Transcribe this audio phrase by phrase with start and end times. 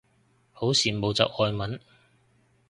[0.51, 1.79] 好羨慕就外文